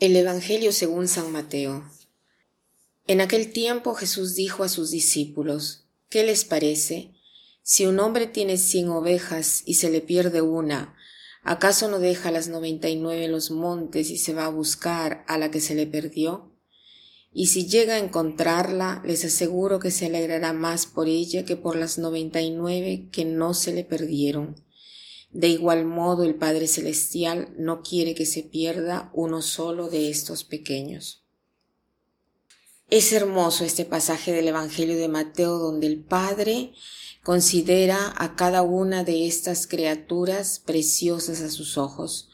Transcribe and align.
El 0.00 0.16
Evangelio 0.16 0.72
según 0.72 1.08
San 1.08 1.30
Mateo. 1.30 1.84
En 3.06 3.20
aquel 3.20 3.52
tiempo 3.52 3.92
Jesús 3.92 4.34
dijo 4.34 4.64
a 4.64 4.70
sus 4.70 4.90
discípulos, 4.90 5.84
¿qué 6.08 6.24
les 6.24 6.46
parece? 6.46 7.12
Si 7.62 7.84
un 7.84 8.00
hombre 8.00 8.26
tiene 8.26 8.56
cien 8.56 8.88
ovejas 8.88 9.62
y 9.66 9.74
se 9.74 9.90
le 9.90 10.00
pierde 10.00 10.40
una, 10.40 10.96
¿acaso 11.42 11.90
no 11.90 11.98
deja 11.98 12.30
las 12.30 12.48
noventa 12.48 12.88
y 12.88 12.96
nueve 12.96 13.26
en 13.26 13.32
los 13.32 13.50
montes 13.50 14.08
y 14.08 14.16
se 14.16 14.32
va 14.32 14.46
a 14.46 14.50
buscar 14.50 15.22
a 15.28 15.36
la 15.36 15.50
que 15.50 15.60
se 15.60 15.74
le 15.74 15.86
perdió? 15.86 16.50
Y 17.30 17.48
si 17.48 17.68
llega 17.68 17.96
a 17.96 17.98
encontrarla, 17.98 19.02
les 19.04 19.26
aseguro 19.26 19.80
que 19.80 19.90
se 19.90 20.06
alegrará 20.06 20.54
más 20.54 20.86
por 20.86 21.08
ella 21.08 21.44
que 21.44 21.56
por 21.56 21.76
las 21.76 21.98
noventa 21.98 22.40
y 22.40 22.52
nueve 22.52 23.10
que 23.12 23.26
no 23.26 23.52
se 23.52 23.74
le 23.74 23.84
perdieron. 23.84 24.64
De 25.32 25.48
igual 25.48 25.84
modo 25.84 26.24
el 26.24 26.34
Padre 26.34 26.66
Celestial 26.66 27.54
no 27.56 27.82
quiere 27.82 28.14
que 28.14 28.26
se 28.26 28.42
pierda 28.42 29.10
uno 29.14 29.42
solo 29.42 29.88
de 29.88 30.10
estos 30.10 30.44
pequeños. 30.44 31.24
Es 32.88 33.12
hermoso 33.12 33.64
este 33.64 33.84
pasaje 33.84 34.32
del 34.32 34.48
Evangelio 34.48 34.96
de 34.96 35.06
Mateo 35.06 35.58
donde 35.58 35.86
el 35.86 36.02
Padre 36.02 36.72
considera 37.22 38.12
a 38.16 38.34
cada 38.34 38.62
una 38.62 39.04
de 39.04 39.28
estas 39.28 39.68
criaturas 39.68 40.58
preciosas 40.58 41.40
a 41.42 41.50
sus 41.50 41.78
ojos. 41.78 42.30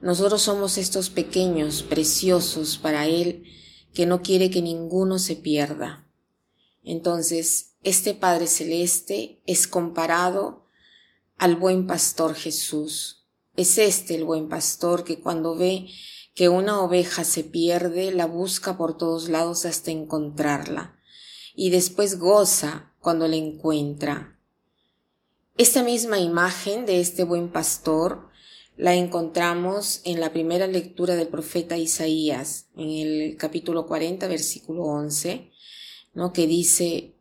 Nosotros 0.00 0.40
somos 0.40 0.78
estos 0.78 1.10
pequeños, 1.10 1.82
preciosos 1.82 2.78
para 2.78 3.06
Él, 3.06 3.44
que 3.92 4.06
no 4.06 4.22
quiere 4.22 4.48
que 4.48 4.62
ninguno 4.62 5.18
se 5.18 5.36
pierda. 5.36 6.08
Entonces, 6.82 7.72
este 7.82 8.14
Padre 8.14 8.46
Celeste 8.46 9.42
es 9.46 9.66
comparado 9.66 10.59
al 11.40 11.56
buen 11.56 11.86
pastor 11.86 12.34
Jesús. 12.34 13.24
Es 13.56 13.78
este 13.78 14.14
el 14.14 14.24
buen 14.24 14.50
pastor 14.50 15.04
que 15.04 15.20
cuando 15.20 15.56
ve 15.56 15.88
que 16.34 16.50
una 16.50 16.82
oveja 16.82 17.24
se 17.24 17.44
pierde, 17.44 18.12
la 18.12 18.26
busca 18.26 18.76
por 18.76 18.98
todos 18.98 19.30
lados 19.30 19.64
hasta 19.64 19.90
encontrarla, 19.90 20.98
y 21.54 21.70
después 21.70 22.18
goza 22.18 22.92
cuando 23.00 23.26
la 23.26 23.36
encuentra. 23.36 24.38
Esta 25.56 25.82
misma 25.82 26.18
imagen 26.18 26.84
de 26.84 27.00
este 27.00 27.24
buen 27.24 27.48
pastor 27.48 28.28
la 28.76 28.94
encontramos 28.94 30.02
en 30.04 30.20
la 30.20 30.34
primera 30.34 30.66
lectura 30.66 31.16
del 31.16 31.28
profeta 31.28 31.78
Isaías, 31.78 32.66
en 32.76 32.90
el 32.90 33.36
capítulo 33.38 33.86
40, 33.86 34.28
versículo 34.28 34.82
11, 34.82 35.50
¿no? 36.12 36.34
que 36.34 36.46
dice, 36.46 37.14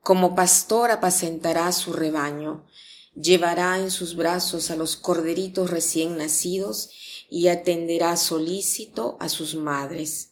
como 0.00 0.34
pastor 0.34 0.90
apacentará 0.90 1.70
su 1.70 1.92
rebaño, 1.92 2.66
llevará 3.14 3.78
en 3.78 3.90
sus 3.90 4.16
brazos 4.16 4.70
a 4.70 4.76
los 4.76 4.96
corderitos 4.96 5.70
recién 5.70 6.16
nacidos 6.16 6.90
y 7.28 7.48
atenderá 7.48 8.16
solícito 8.16 9.16
a 9.20 9.28
sus 9.28 9.54
madres. 9.54 10.30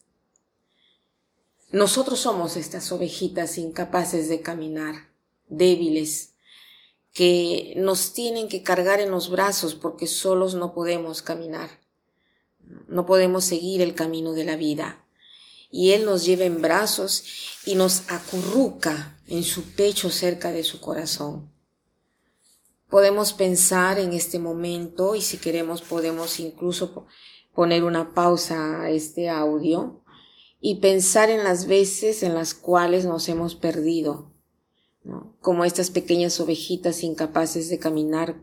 Nosotros 1.73 2.21
somos 2.21 2.57
estas 2.57 2.91
ovejitas 2.91 3.59
incapaces 3.59 4.29
de 4.29 4.41
caminar, 4.41 5.11
débiles, 5.49 6.35
que 7.13 7.75
nos 7.77 8.13
tienen 8.13 8.49
que 8.49 8.63
cargar 8.63 9.01
en 9.01 9.11
los 9.11 9.31
brazos 9.31 9.75
porque 9.75 10.07
solos 10.07 10.55
no 10.55 10.75
podemos 10.75 11.23
caminar, 11.23 11.81
no 12.89 13.07
podemos 13.07 13.45
seguir 13.45 13.83
el 13.83 13.95
camino 13.95 14.33
de 14.33 14.45
la 14.45 14.57
vida. 14.57 15.05
Y 15.73 15.93
Él 15.93 16.05
nos 16.05 16.25
lleva 16.25 16.45
en 16.45 16.61
brazos 16.61 17.25
y 17.65 17.77
nos 17.77 18.03
acurruca 18.11 19.21
en 19.29 19.45
su 19.45 19.63
pecho 19.63 20.11
cerca 20.11 20.51
de 20.51 20.65
su 20.65 20.81
corazón. 20.81 21.53
Podemos 22.91 23.33
pensar 23.33 24.01
en 24.01 24.13
este 24.13 24.41
momento 24.41 25.15
y 25.15 25.21
si 25.21 25.39
queremos 25.39 25.81
podemos 25.81 26.41
incluso 26.41 27.07
poner 27.55 27.85
una 27.85 28.15
pausa 28.15 28.83
a 28.83 28.91
este 28.91 29.31
audio 29.31 30.03
y 30.61 30.81
pensar 30.81 31.31
en 31.31 31.45
las 31.45 31.69
veces 31.69 32.25
en 32.25 32.35
las 32.35 32.53
cuales 32.53 33.05
nos 33.05 33.29
hemos 33.29 33.55
perdido, 33.55 34.33
como 35.41 35.65
estas 35.65 35.91
pequeñas 35.91 36.41
ovejitas 36.41 37.05
incapaces 37.05 37.69
de 37.69 37.79
caminar 37.79 38.43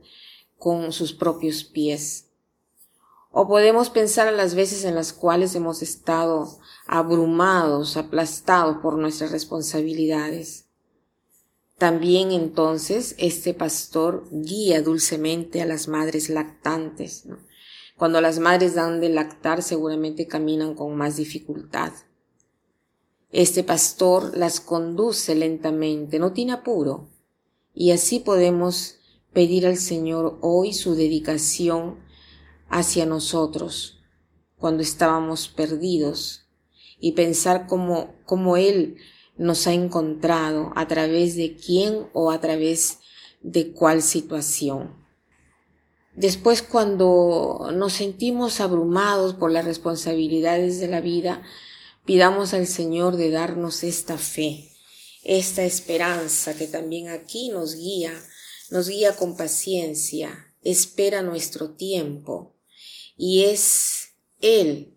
con 0.57 0.93
sus 0.93 1.11
propios 1.11 1.65
pies. 1.65 2.29
O 3.31 3.49
podemos 3.49 3.89
pensar 3.89 4.29
en 4.29 4.37
las 4.37 4.55
veces 4.55 4.85
en 4.85 4.95
las 4.95 5.11
cuales 5.11 5.55
hemos 5.55 5.81
estado 5.81 6.57
abrumados, 6.87 7.97
aplastados 7.97 8.77
por 8.77 8.97
nuestras 8.97 9.31
responsabilidades 9.31 10.66
también 11.77 12.31
entonces 12.31 13.15
este 13.19 13.53
pastor 13.53 14.27
guía 14.31 14.81
dulcemente 14.81 15.61
a 15.61 15.65
las 15.65 15.87
madres 15.87 16.29
lactantes. 16.29 17.25
Cuando 17.95 18.19
las 18.19 18.39
madres 18.39 18.73
dan 18.75 18.99
de 18.99 19.09
lactar 19.09 19.61
seguramente 19.61 20.27
caminan 20.27 20.73
con 20.73 20.95
más 20.95 21.17
dificultad. 21.17 21.93
Este 23.31 23.63
pastor 23.63 24.35
las 24.37 24.59
conduce 24.59 25.35
lentamente, 25.35 26.17
no 26.17 26.33
tiene 26.33 26.53
apuro. 26.53 27.09
Y 27.73 27.91
así 27.91 28.19
podemos 28.19 28.95
pedir 29.33 29.67
al 29.67 29.77
Señor 29.77 30.39
hoy 30.41 30.73
su 30.73 30.95
dedicación 30.95 31.99
hacia 32.69 33.05
nosotros 33.05 33.99
cuando 34.57 34.81
estábamos 34.81 35.47
perdidos 35.47 36.47
y 36.99 37.11
pensar 37.11 37.67
como, 37.67 38.15
como 38.25 38.57
Él 38.57 38.97
nos 39.37 39.67
ha 39.67 39.73
encontrado, 39.73 40.71
a 40.75 40.87
través 40.87 41.35
de 41.35 41.55
quién 41.55 42.07
o 42.13 42.31
a 42.31 42.41
través 42.41 42.99
de 43.41 43.71
cuál 43.71 44.01
situación. 44.01 44.95
Después 46.15 46.63
cuando 46.63 47.69
nos 47.73 47.93
sentimos 47.93 48.59
abrumados 48.59 49.35
por 49.35 49.51
las 49.51 49.65
responsabilidades 49.65 50.79
de 50.79 50.87
la 50.87 50.99
vida, 50.99 51.43
pidamos 52.05 52.55
al 52.55 52.65
Señor 52.65 53.17
de 53.17 53.29
darnos 53.29 53.83
esta 53.83 54.17
fe, 54.17 54.71
esta 55.23 55.63
esperanza 55.63 56.57
que 56.57 56.65
también 56.65 57.09
aquí 57.09 57.49
nos 57.49 57.75
guía, 57.75 58.13
nos 58.71 58.89
guía 58.89 59.15
con 59.15 59.37
paciencia, 59.37 60.55
espera 60.63 61.21
nuestro 61.21 61.71
tiempo 61.75 62.55
y 63.15 63.43
es 63.43 64.13
Él 64.41 64.95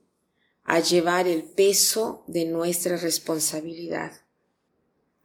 a 0.64 0.80
llevar 0.80 1.26
el 1.26 1.42
peso 1.42 2.24
de 2.28 2.46
nuestra 2.46 2.96
responsabilidad. 2.96 4.12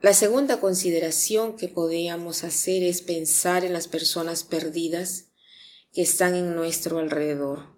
La 0.05 0.13
segunda 0.13 0.59
consideración 0.59 1.55
que 1.55 1.67
podríamos 1.67 2.43
hacer 2.43 2.83
es 2.83 3.01
pensar 3.01 3.65
en 3.65 3.73
las 3.73 3.87
personas 3.87 4.43
perdidas 4.43 5.29
que 5.93 6.03
están 6.03 6.35
en 6.35 6.53
nuestro 6.53 6.99
alrededor, 6.99 7.75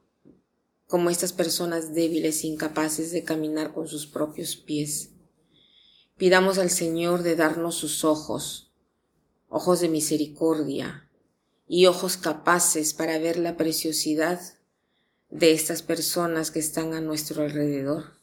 como 0.88 1.10
estas 1.10 1.32
personas 1.32 1.94
débiles 1.94 2.44
e 2.44 2.48
incapaces 2.48 3.14
de 3.14 3.24
caminar 3.24 3.74
con 3.74 3.88
sus 3.88 4.08
propios 4.08 4.58
pies. 4.58 5.12
Pidamos 6.18 6.58
al 6.58 6.70
Señor 6.70 7.24
de 7.24 7.38
darnos 7.38 7.76
sus 7.76 8.04
ojos, 8.04 8.74
ojos 9.48 9.80
de 9.80 9.88
misericordia 9.88 11.10
y 11.66 11.86
ojos 11.86 12.18
capaces 12.18 12.94
para 12.94 13.20
ver 13.20 13.38
la 13.38 13.56
preciosidad 13.56 14.42
de 15.30 15.54
estas 15.54 15.82
personas 15.82 16.52
que 16.52 16.60
están 16.60 16.94
a 16.94 17.00
nuestro 17.00 17.44
alrededor. 17.44 18.17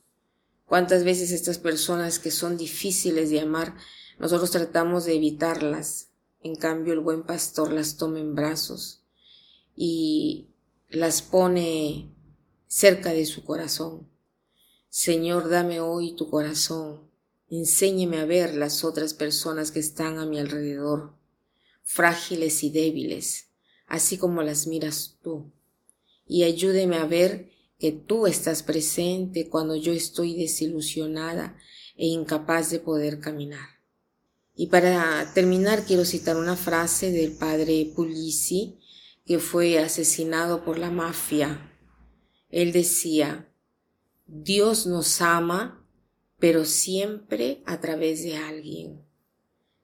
Cuántas 0.66 1.04
veces 1.04 1.30
estas 1.30 1.58
personas 1.58 2.18
que 2.18 2.30
son 2.30 2.56
difíciles 2.56 3.30
de 3.30 3.40
amar, 3.40 3.76
nosotros 4.18 4.50
tratamos 4.50 5.04
de 5.04 5.14
evitarlas. 5.14 6.08
En 6.42 6.56
cambio, 6.56 6.92
el 6.92 7.00
buen 7.00 7.22
pastor 7.22 7.72
las 7.72 7.96
toma 7.96 8.20
en 8.20 8.34
brazos 8.34 9.02
y 9.76 10.48
las 10.88 11.22
pone 11.22 12.10
cerca 12.66 13.12
de 13.12 13.26
su 13.26 13.44
corazón. 13.44 14.08
Señor, 14.88 15.48
dame 15.48 15.80
hoy 15.80 16.14
tu 16.16 16.30
corazón. 16.30 17.10
Enséñeme 17.50 18.18
a 18.18 18.24
ver 18.24 18.54
las 18.54 18.84
otras 18.84 19.14
personas 19.14 19.70
que 19.70 19.80
están 19.80 20.18
a 20.18 20.26
mi 20.26 20.38
alrededor, 20.38 21.14
frágiles 21.82 22.62
y 22.64 22.70
débiles, 22.70 23.48
así 23.86 24.18
como 24.18 24.42
las 24.42 24.66
miras 24.66 25.18
tú. 25.22 25.52
Y 26.26 26.44
ayúdeme 26.44 26.96
a 26.96 27.04
ver 27.04 27.53
que 27.84 27.92
tú 27.92 28.26
estás 28.26 28.62
presente 28.62 29.50
cuando 29.50 29.76
yo 29.76 29.92
estoy 29.92 30.34
desilusionada 30.34 31.54
e 31.98 32.06
incapaz 32.06 32.70
de 32.70 32.78
poder 32.78 33.20
caminar. 33.20 33.68
Y 34.56 34.68
para 34.68 35.30
terminar 35.34 35.84
quiero 35.84 36.06
citar 36.06 36.38
una 36.38 36.56
frase 36.56 37.12
del 37.12 37.32
padre 37.32 37.92
Puglisi, 37.94 38.78
que 39.26 39.38
fue 39.38 39.78
asesinado 39.78 40.64
por 40.64 40.78
la 40.78 40.90
mafia. 40.90 41.76
Él 42.48 42.72
decía, 42.72 43.52
Dios 44.26 44.86
nos 44.86 45.20
ama, 45.20 45.86
pero 46.38 46.64
siempre 46.64 47.62
a 47.66 47.82
través 47.82 48.22
de 48.22 48.38
alguien. 48.38 49.04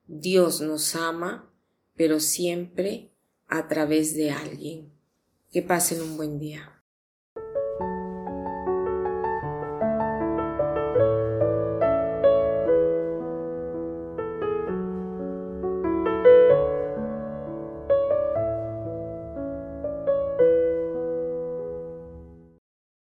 Dios 0.06 0.62
nos 0.62 0.97
ama, 0.97 1.52
pero 1.97 2.19
siempre 2.19 3.12
a 3.47 3.69
través 3.69 4.14
de 4.14 4.31
alguien. 4.31 4.91
Que 5.52 5.61
pasen 5.61 6.00
un 6.00 6.17
buen 6.17 6.38
día. 6.38 6.80